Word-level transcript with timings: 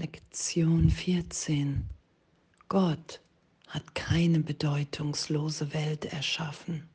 Lektion 0.00 0.88
14. 0.88 1.84
Gott 2.70 3.20
hat 3.68 3.94
keine 3.94 4.40
bedeutungslose 4.40 5.74
Welt 5.74 6.06
erschaffen. 6.06 6.88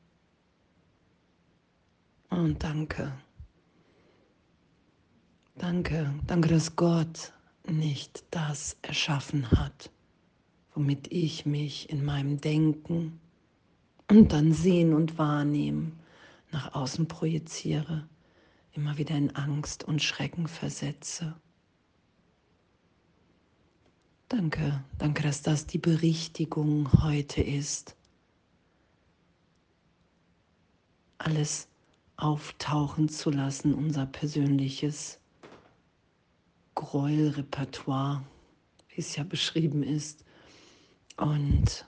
Und 2.30 2.64
danke. 2.64 3.12
Danke, 5.54 6.12
danke, 6.26 6.48
dass 6.48 6.74
Gott 6.74 7.32
nicht 7.68 8.24
das 8.32 8.76
erschaffen 8.82 9.52
hat, 9.52 9.92
womit 10.74 11.12
ich 11.12 11.46
mich 11.46 11.88
in 11.88 12.04
meinem 12.04 12.40
Denken 12.40 13.20
und 14.10 14.32
dann 14.32 14.52
Sehen 14.52 14.92
und 14.92 15.16
Wahrnehmen 15.16 16.00
nach 16.50 16.74
außen 16.74 17.06
projiziere, 17.06 18.08
immer 18.72 18.98
wieder 18.98 19.14
in 19.16 19.36
Angst 19.36 19.84
und 19.84 20.02
Schrecken 20.02 20.48
versetze. 20.48 21.36
Danke, 24.28 24.82
danke, 24.98 25.22
dass 25.22 25.42
das 25.42 25.66
die 25.66 25.78
Berichtigung 25.78 27.04
heute 27.04 27.42
ist. 27.42 27.94
Alles 31.18 31.68
auftauchen 32.16 33.08
zu 33.08 33.30
lassen, 33.30 33.72
unser 33.72 34.04
persönliches 34.04 35.20
Gräuelrepertoire, 36.74 38.24
wie 38.88 39.00
es 39.00 39.14
ja 39.14 39.22
beschrieben 39.22 39.84
ist, 39.84 40.24
und 41.16 41.86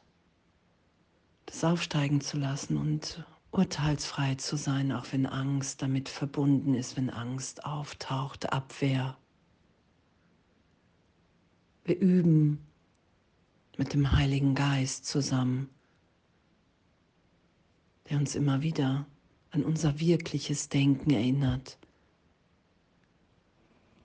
das 1.47 1.65
aufsteigen 1.65 2.21
zu 2.21 2.37
lassen 2.39 2.77
und 2.77 3.25
urteilsfrei 3.51 4.37
zu 4.37 4.57
sein, 4.57 4.93
auch 4.93 5.07
wenn 5.11 5.27
Angst 5.27 5.83
damit 5.83 6.09
verbunden 6.09 6.75
ist, 6.75 6.97
wenn 6.97 7.11
Angst 7.11 7.65
auftaucht, 7.65 8.53
Abwehr. 8.53 9.17
Wir 11.89 11.99
üben 12.01 12.59
mit 13.79 13.95
dem 13.95 14.13
Heiligen 14.13 14.55
Geist 14.55 15.07
zusammen, 15.07 15.71
der 18.11 18.19
uns 18.19 18.35
immer 18.35 18.61
wieder 18.61 19.07
an 19.53 19.65
unser 19.65 19.99
wirkliches 19.99 20.69
Denken 20.69 21.09
erinnert. 21.13 21.79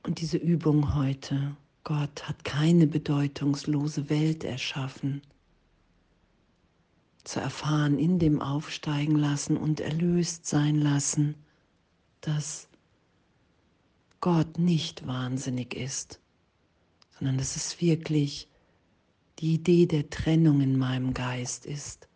Und 0.04 0.22
diese 0.22 0.38
Übung 0.38 0.96
heute, 0.96 1.58
Gott 1.84 2.26
hat 2.26 2.46
keine 2.46 2.88
bedeutungslose 2.88 4.10
Welt 4.10 4.46
erschaffen, 4.46 5.22
zu 7.26 7.42
erfahren, 7.42 8.00
in 8.00 8.18
dem 8.18 8.42
Aufsteigen 8.42 9.18
lassen 9.18 9.58
und 9.58 9.82
erlöst 9.82 10.46
sein 10.46 10.78
lassen, 10.78 11.36
dass 12.22 12.70
Gott 14.22 14.58
nicht 14.58 15.06
wahnsinnig 15.06 15.74
ist, 15.74 16.22
sondern 17.24 17.38
dass 17.38 17.56
es 17.56 17.80
wirklich 17.80 18.50
die 19.40 19.54
Idee 19.54 19.86
der 19.86 20.10
Trennung 20.10 20.60
in 20.60 20.78
meinem 20.78 21.14
Geist 21.14 21.66
ist. 21.66 22.10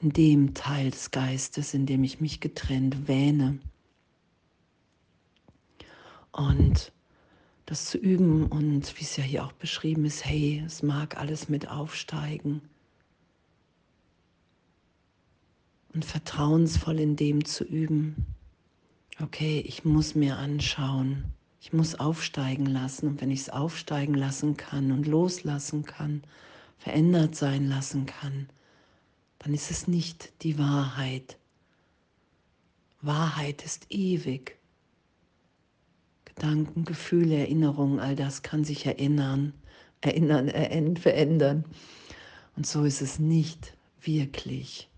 In 0.00 0.08
dem 0.08 0.54
Teil 0.54 0.90
des 0.90 1.10
Geistes, 1.10 1.74
in 1.74 1.84
dem 1.84 2.02
ich 2.02 2.22
mich 2.22 2.40
getrennt 2.40 3.06
wähne. 3.06 3.58
Und 6.32 6.92
das 7.66 7.90
zu 7.90 7.98
üben 7.98 8.46
und 8.46 8.98
wie 8.98 9.04
es 9.04 9.18
ja 9.18 9.22
hier 9.22 9.44
auch 9.44 9.52
beschrieben 9.52 10.06
ist, 10.06 10.24
hey, 10.24 10.62
es 10.64 10.82
mag 10.82 11.18
alles 11.18 11.50
mit 11.50 11.68
aufsteigen 11.68 12.62
und 15.92 16.06
vertrauensvoll 16.06 17.00
in 17.00 17.16
dem 17.16 17.44
zu 17.44 17.64
üben. 17.64 18.24
Okay, 19.20 19.60
ich 19.60 19.84
muss 19.84 20.14
mir 20.14 20.38
anschauen, 20.38 21.34
ich 21.64 21.72
muss 21.72 21.94
aufsteigen 21.94 22.66
lassen 22.66 23.08
und 23.08 23.22
wenn 23.22 23.30
ich 23.30 23.40
es 23.40 23.48
aufsteigen 23.48 24.12
lassen 24.12 24.54
kann 24.58 24.92
und 24.92 25.06
loslassen 25.06 25.86
kann, 25.86 26.22
verändert 26.76 27.36
sein 27.36 27.66
lassen 27.70 28.04
kann, 28.04 28.50
dann 29.38 29.54
ist 29.54 29.70
es 29.70 29.88
nicht 29.88 30.30
die 30.42 30.58
Wahrheit. 30.58 31.38
Wahrheit 33.00 33.64
ist 33.64 33.86
ewig. 33.88 34.58
Gedanken, 36.26 36.84
Gefühle, 36.84 37.38
Erinnerungen, 37.38 37.98
all 37.98 38.14
das 38.14 38.42
kann 38.42 38.64
sich 38.64 38.84
erinnern, 38.84 39.54
erinnern, 40.02 40.98
verändern. 40.98 41.64
Und 42.56 42.66
so 42.66 42.84
ist 42.84 43.00
es 43.00 43.18
nicht 43.18 43.74
wirklich. 44.02 44.90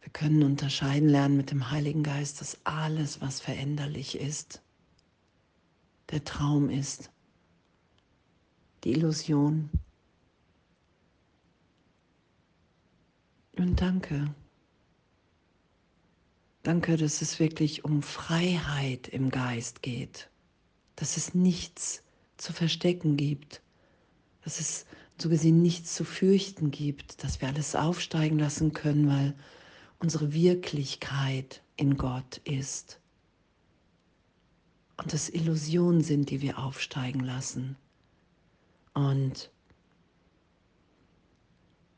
Wir 0.00 0.10
können 0.12 0.42
unterscheiden 0.42 1.08
lernen 1.08 1.36
mit 1.36 1.50
dem 1.50 1.70
Heiligen 1.70 2.02
Geist, 2.02 2.40
dass 2.40 2.58
alles, 2.64 3.20
was 3.20 3.40
veränderlich 3.40 4.18
ist, 4.18 4.62
der 6.10 6.24
Traum 6.24 6.70
ist, 6.70 7.10
die 8.84 8.92
Illusion. 8.92 9.70
Und 13.56 13.80
danke. 13.80 14.34
Danke, 16.62 16.96
dass 16.96 17.22
es 17.22 17.38
wirklich 17.38 17.84
um 17.84 18.02
Freiheit 18.02 19.08
im 19.08 19.30
Geist 19.30 19.82
geht, 19.82 20.30
dass 20.96 21.16
es 21.16 21.34
nichts 21.34 22.02
zu 22.36 22.52
verstecken 22.52 23.16
gibt, 23.16 23.62
dass 24.42 24.60
es 24.60 24.86
so 25.20 25.28
gesehen 25.28 25.62
nichts 25.62 25.94
zu 25.94 26.04
fürchten 26.04 26.70
gibt, 26.70 27.24
dass 27.24 27.40
wir 27.40 27.48
alles 27.48 27.74
aufsteigen 27.74 28.38
lassen 28.38 28.72
können, 28.72 29.08
weil 29.08 29.34
unsere 29.98 30.32
Wirklichkeit 30.32 31.62
in 31.76 31.96
Gott 31.96 32.38
ist. 32.44 33.00
Und 34.96 35.14
es 35.14 35.28
Illusionen 35.28 36.02
sind, 36.02 36.30
die 36.30 36.40
wir 36.40 36.58
aufsteigen 36.58 37.20
lassen. 37.20 37.76
Und 38.94 39.50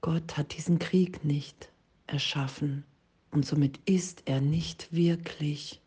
Gott 0.02 0.36
hat 0.36 0.56
diesen 0.56 0.78
Krieg 0.78 1.24
nicht 1.24 1.70
erschaffen 2.06 2.84
und 3.30 3.46
somit 3.46 3.78
ist 3.86 4.22
er 4.26 4.40
nicht 4.40 4.92
wirklich. 4.92 5.80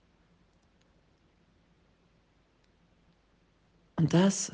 Und 3.96 4.14
das 4.14 4.52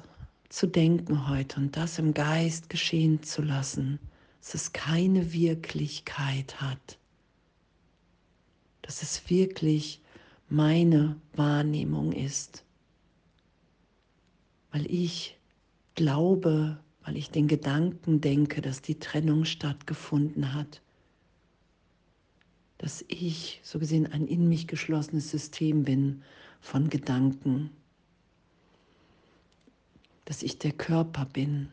zu 0.50 0.68
denken 0.68 1.28
heute 1.28 1.60
und 1.60 1.78
das 1.78 2.00
im 2.00 2.14
Geist 2.14 2.70
geschehen 2.70 3.24
zu 3.24 3.42
lassen, 3.42 4.00
dass 4.42 4.54
es 4.54 4.74
keine 4.74 5.34
Wirklichkeit 5.34 6.60
hat, 6.62 6.99
dass 8.90 9.04
es 9.04 9.30
wirklich 9.30 10.02
meine 10.50 11.16
Wahrnehmung 11.34 12.12
ist, 12.12 12.66
weil 14.72 14.92
ich 14.92 15.38
glaube, 15.94 16.80
weil 17.04 17.16
ich 17.16 17.30
den 17.30 17.48
Gedanken 17.48 18.20
denke, 18.20 18.62
dass 18.62 18.82
die 18.82 18.98
Trennung 18.98 19.46
stattgefunden 19.46 20.56
hat, 20.56 20.82
dass 22.80 23.06
ich 23.08 23.62
so 23.64 23.78
gesehen 23.78 24.12
ein 24.12 24.26
in 24.26 24.50
mich 24.50 24.66
geschlossenes 24.66 25.30
System 25.30 25.84
bin 25.84 26.24
von 26.60 26.90
Gedanken, 26.90 27.70
dass 30.26 30.42
ich 30.42 30.58
der 30.58 30.72
Körper 30.72 31.26
bin. 31.26 31.70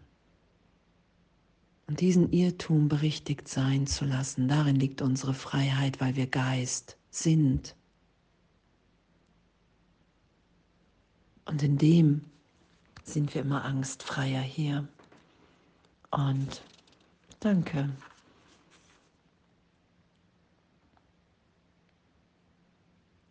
Und 1.86 2.00
diesen 2.00 2.30
Irrtum 2.30 2.90
berichtigt 2.90 3.48
sein 3.48 3.86
zu 3.86 4.04
lassen, 4.04 4.48
darin 4.48 4.76
liegt 4.76 5.00
unsere 5.00 5.32
Freiheit, 5.32 5.98
weil 6.02 6.14
wir 6.14 6.26
Geist 6.26 6.98
sind. 7.16 7.74
Und 11.46 11.62
in 11.62 11.78
dem 11.78 12.24
sind 13.04 13.34
wir 13.34 13.42
immer 13.42 13.64
angstfreier 13.64 14.40
hier. 14.40 14.86
Und 16.10 16.62
danke. 17.40 17.90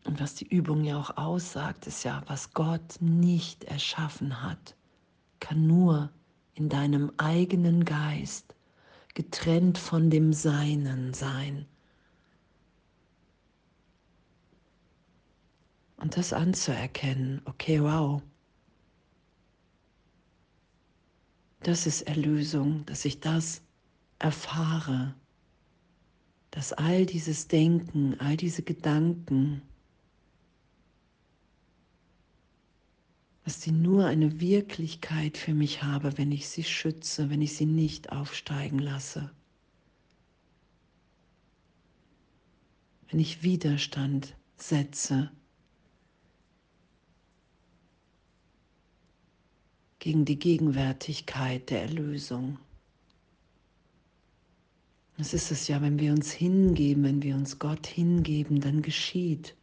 Und 0.05 0.19
was 0.19 0.35
die 0.35 0.47
Übung 0.47 0.83
ja 0.83 0.97
auch 0.97 1.17
aussagt, 1.17 1.87
ist 1.87 2.03
ja, 2.03 2.23
was 2.27 2.53
Gott 2.53 2.97
nicht 3.01 3.63
erschaffen 3.65 4.43
hat, 4.43 4.75
kann 5.39 5.67
nur 5.67 6.09
in 6.53 6.69
deinem 6.69 7.11
eigenen 7.17 7.83
Geist 7.85 8.55
getrennt 9.13 9.77
von 9.77 10.09
dem 10.09 10.31
Seinen 10.31 11.13
sein. 11.13 11.65
Und 15.97 16.17
das 16.17 16.33
anzuerkennen, 16.33 17.41
okay, 17.45 17.81
wow, 17.81 18.21
das 21.61 21.87
ist 21.87 22.03
Erlösung, 22.03 22.85
dass 22.85 23.05
ich 23.05 23.19
das 23.19 23.61
erfahre, 24.19 25.15
dass 26.51 26.73
all 26.73 27.05
dieses 27.05 27.47
Denken, 27.47 28.19
all 28.19 28.37
diese 28.37 28.61
Gedanken, 28.61 29.61
dass 33.43 33.61
sie 33.61 33.71
nur 33.71 34.05
eine 34.05 34.39
Wirklichkeit 34.39 35.37
für 35.37 35.53
mich 35.53 35.83
habe, 35.83 36.17
wenn 36.17 36.31
ich 36.31 36.49
sie 36.49 36.63
schütze, 36.63 37.29
wenn 37.29 37.41
ich 37.41 37.55
sie 37.55 37.65
nicht 37.65 38.11
aufsteigen 38.11 38.79
lasse. 38.79 39.31
Wenn 43.09 43.19
ich 43.19 43.43
Widerstand 43.43 44.35
setze 44.55 45.31
gegen 50.05 50.23
die 50.23 50.37
Gegenwärtigkeit 50.37 51.71
der 51.71 51.81
Erlösung. 51.81 52.59
Das 55.17 55.33
ist 55.33 55.49
es 55.49 55.67
ja, 55.67 55.81
wenn 55.81 55.97
wir 55.97 56.11
uns 56.11 56.31
hingeben, 56.31 57.03
wenn 57.03 57.23
wir 57.23 57.33
uns 57.33 57.57
Gott 57.57 57.87
hingeben, 57.87 58.61
dann 58.61 58.83
geschieht 58.83 59.55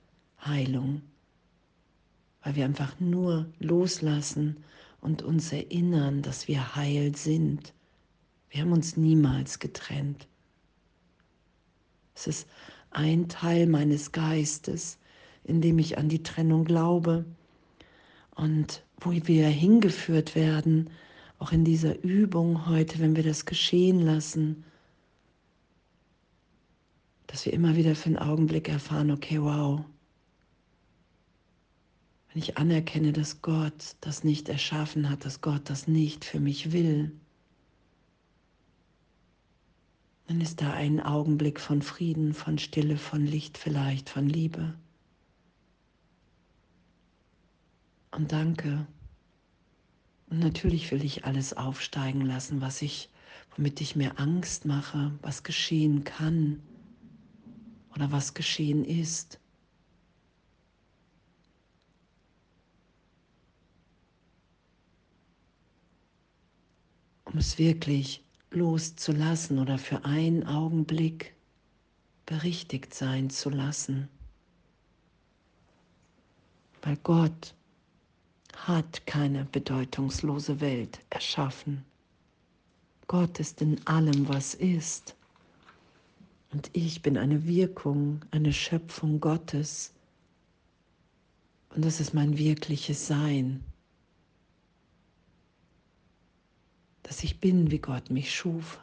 Heilung, 0.44 1.00
weil 2.42 2.56
wir 2.56 2.64
einfach 2.64 2.98
nur 2.98 3.46
loslassen 3.60 4.56
und 5.00 5.22
uns 5.22 5.52
erinnern, 5.52 6.22
dass 6.22 6.48
wir 6.48 6.74
heil 6.74 7.14
sind. 7.14 7.72
Wir 8.50 8.62
haben 8.62 8.72
uns 8.72 8.96
niemals 8.96 9.60
getrennt. 9.60 10.26
Es 12.16 12.26
ist 12.26 12.48
ein 12.90 13.28
Teil 13.28 13.68
meines 13.68 14.10
Geistes, 14.10 14.98
in 15.44 15.60
dem 15.60 15.78
ich 15.78 15.98
an 15.98 16.08
die 16.08 16.24
Trennung 16.24 16.64
glaube 16.64 17.26
und 18.34 18.84
wo 18.98 19.12
wir 19.12 19.48
hingeführt 19.48 20.34
werden, 20.34 20.90
auch 21.38 21.52
in 21.52 21.64
dieser 21.64 22.02
Übung 22.02 22.66
heute, 22.66 22.98
wenn 23.00 23.16
wir 23.16 23.22
das 23.22 23.46
geschehen 23.46 24.00
lassen, 24.00 24.64
dass 27.26 27.46
wir 27.46 27.52
immer 27.52 27.76
wieder 27.76 27.94
für 27.94 28.06
einen 28.06 28.18
Augenblick 28.18 28.68
erfahren, 28.68 29.10
okay, 29.10 29.40
wow, 29.40 29.80
wenn 32.32 32.42
ich 32.42 32.56
anerkenne, 32.56 33.12
dass 33.12 33.42
Gott 33.42 33.96
das 34.00 34.24
nicht 34.24 34.48
erschaffen 34.48 35.10
hat, 35.10 35.24
dass 35.24 35.40
Gott 35.40 35.68
das 35.68 35.86
nicht 35.86 36.24
für 36.24 36.40
mich 36.40 36.72
will, 36.72 37.12
dann 40.28 40.40
ist 40.40 40.62
da 40.62 40.72
ein 40.72 41.00
Augenblick 41.00 41.60
von 41.60 41.82
Frieden, 41.82 42.32
von 42.32 42.58
Stille, 42.58 42.96
von 42.96 43.26
Licht 43.26 43.58
vielleicht, 43.58 44.08
von 44.08 44.26
Liebe. 44.28 44.74
Und 48.12 48.30
danke. 48.30 48.86
Und 50.28 50.38
natürlich 50.38 50.90
will 50.92 51.04
ich 51.04 51.24
alles 51.24 51.54
aufsteigen 51.54 52.20
lassen, 52.22 52.60
was 52.60 52.82
ich, 52.82 53.08
womit 53.56 53.80
ich 53.80 53.96
mir 53.96 54.18
Angst 54.18 54.66
mache, 54.66 55.12
was 55.22 55.42
geschehen 55.42 56.04
kann 56.04 56.62
oder 57.94 58.12
was 58.12 58.34
geschehen 58.34 58.84
ist. 58.84 59.38
Um 67.24 67.38
es 67.38 67.58
wirklich 67.58 68.22
loszulassen 68.50 69.58
oder 69.58 69.78
für 69.78 70.04
einen 70.04 70.46
Augenblick 70.46 71.34
berichtigt 72.26 72.92
sein 72.92 73.30
zu 73.30 73.48
lassen. 73.48 74.08
Weil 76.82 76.96
Gott 76.98 77.54
hat 78.68 79.06
keine 79.06 79.44
bedeutungslose 79.44 80.60
Welt 80.60 81.00
erschaffen. 81.10 81.84
Gott 83.08 83.40
ist 83.40 83.60
in 83.60 83.84
allem, 83.86 84.28
was 84.28 84.54
ist. 84.54 85.16
Und 86.52 86.70
ich 86.72 87.02
bin 87.02 87.18
eine 87.18 87.44
Wirkung, 87.46 88.24
eine 88.30 88.52
Schöpfung 88.52 89.20
Gottes. 89.20 89.92
Und 91.70 91.84
das 91.84 91.98
ist 91.98 92.14
mein 92.14 92.38
wirkliches 92.38 93.06
Sein. 93.06 93.64
Dass 97.02 97.24
ich 97.24 97.40
bin, 97.40 97.70
wie 97.70 97.78
Gott 97.78 98.10
mich 98.10 98.32
schuf. 98.32 98.78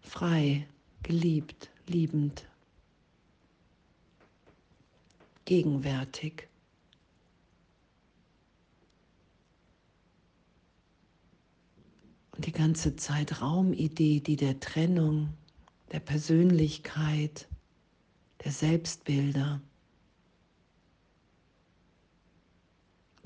Frei, 0.00 0.66
geliebt, 1.02 1.70
liebend, 1.88 2.46
gegenwärtig. 5.46 6.48
Und 12.32 12.44
die 12.44 12.52
ganze 12.52 12.96
Zeitraumidee, 12.96 14.20
die 14.20 14.36
der 14.36 14.60
Trennung, 14.60 15.32
der 15.92 16.00
Persönlichkeit, 16.00 17.48
der 18.44 18.52
Selbstbilder, 18.52 19.62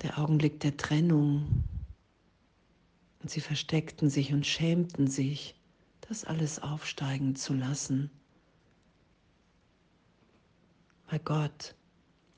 der 0.01 0.17
Augenblick 0.17 0.61
der 0.61 0.77
Trennung, 0.77 1.63
und 3.19 3.29
sie 3.29 3.41
versteckten 3.41 4.09
sich 4.09 4.33
und 4.33 4.47
schämten 4.47 5.07
sich, 5.07 5.55
das 6.01 6.25
alles 6.25 6.59
aufsteigen 6.59 7.35
zu 7.35 7.53
lassen. 7.53 8.09
Weil 11.07 11.19
Gott 11.19 11.75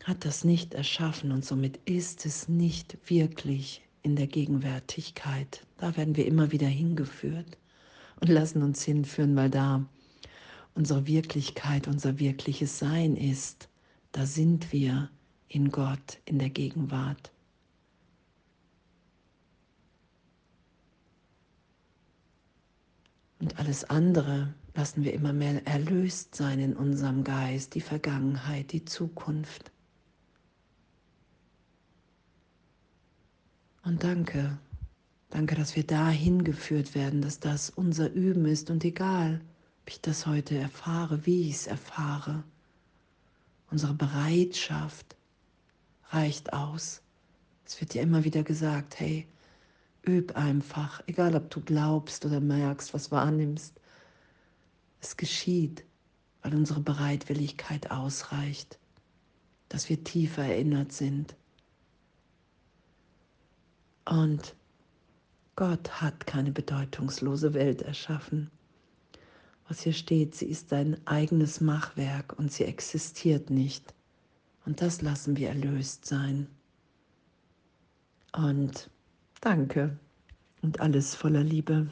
hat 0.04 0.26
das 0.26 0.44
nicht 0.44 0.74
erschaffen 0.74 1.32
und 1.32 1.46
somit 1.46 1.78
ist 1.86 2.26
es 2.26 2.50
nicht 2.50 2.98
wirklich 3.10 3.82
in 4.02 4.16
der 4.16 4.28
Gegenwärtigkeit. 4.28 5.66
Da 5.78 5.96
werden 5.96 6.16
wir 6.16 6.26
immer 6.26 6.52
wieder 6.52 6.68
hingeführt 6.68 7.58
und 8.20 8.28
lassen 8.30 8.62
uns 8.64 8.84
hinführen, 8.84 9.36
weil 9.36 9.50
da 9.50 9.86
unsere 10.76 11.08
Wirklichkeit, 11.08 11.88
unser 11.88 12.20
wirkliches 12.20 12.80
Sein 12.80 13.16
ist. 13.16 13.70
Da 14.12 14.26
sind 14.26 14.74
wir 14.74 15.10
in 15.48 15.72
Gott, 15.72 16.20
in 16.26 16.38
der 16.38 16.50
Gegenwart. 16.50 17.32
Und 23.40 23.58
alles 23.60 23.84
andere 23.86 24.54
lassen 24.74 25.04
wir 25.04 25.14
immer 25.14 25.34
mehr 25.34 25.66
erlöst 25.68 26.34
sein 26.36 26.60
in 26.60 26.76
unserem 26.76 27.24
Geist, 27.24 27.76
die 27.76 27.82
Vergangenheit, 27.82 28.72
die 28.72 28.86
Zukunft. 28.86 29.73
Und 33.86 34.06
danke, 34.06 34.58
danke, 35.30 35.56
dass 35.56 35.76
wir 35.76 35.86
dahin 35.86 36.46
geführt 36.46 36.96
werden, 36.96 37.22
dass 37.22 37.42
das 37.42 37.70
unser 37.70 38.10
Üben 38.12 38.46
ist 38.46 38.70
und 38.70 38.86
egal, 38.86 39.42
ob 39.82 39.90
ich 39.90 40.00
das 40.00 40.26
heute 40.26 40.58
erfahre, 40.58 41.26
wie 41.26 41.50
ich 41.50 41.56
es 41.56 41.68
erfahre, 41.68 42.46
unsere 43.70 43.94
Bereitschaft 43.94 45.18
reicht 46.12 46.54
aus. 46.54 47.02
Es 47.66 47.82
wird 47.82 47.94
dir 47.94 48.04
immer 48.04 48.24
wieder 48.24 48.44
gesagt, 48.44 49.02
hey, 49.02 49.28
üb 50.08 50.34
einfach, 50.38 51.04
egal 51.08 51.36
ob 51.36 51.50
du 51.50 51.60
glaubst 51.60 52.26
oder 52.26 52.40
merkst, 52.40 52.94
was 52.94 53.12
wahrnimmst. 53.12 53.74
Es 55.02 55.18
geschieht, 55.18 55.84
weil 56.42 56.56
unsere 56.56 56.80
Bereitwilligkeit 56.80 57.92
ausreicht, 57.92 58.80
dass 59.68 59.90
wir 59.90 60.02
tiefer 60.06 60.46
erinnert 60.46 60.94
sind 60.94 61.36
und 64.06 64.56
Gott 65.56 66.02
hat 66.02 66.26
keine 66.26 66.52
bedeutungslose 66.52 67.54
Welt 67.54 67.84
erschaffen. 67.84 68.50
Was 69.68 69.82
hier 69.82 69.94
steht, 69.94 70.36
sie 70.36 70.46
ist 70.46 70.70
sein 70.70 70.98
eigenes 71.06 71.62
Machwerk 71.62 72.38
und 72.38 72.52
sie 72.52 72.66
existiert 72.66 73.50
nicht. 73.50 73.94
Und 74.66 74.82
das 74.82 75.02
lassen 75.02 75.38
wir 75.38 75.50
erlöst 75.50 76.06
sein. 76.06 76.48
Und 78.36 78.90
danke 79.42 79.98
und 80.62 80.80
alles 80.80 81.16
voller 81.16 81.44
Liebe. 81.44 81.88